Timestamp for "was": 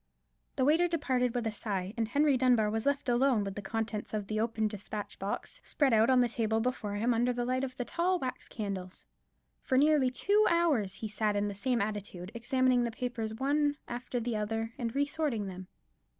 2.71-2.87